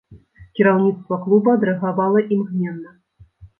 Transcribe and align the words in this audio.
Кіраўніцтва 0.59 1.19
клуба 1.27 1.55
адрэагавала 1.59 2.25
імгненна. 2.39 2.99